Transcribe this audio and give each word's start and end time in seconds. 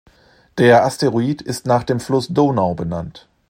Der 0.57 0.83
Asteroid 0.83 1.43
ist 1.43 1.67
nach 1.67 1.83
dem 1.83 1.99
Fluss 1.99 2.27
Donau 2.27 2.73
benannt. 2.73 3.29